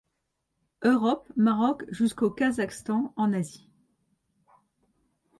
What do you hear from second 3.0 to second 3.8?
en Asie.